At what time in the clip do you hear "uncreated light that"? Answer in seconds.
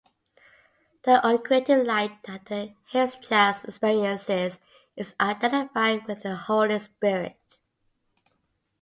1.23-2.45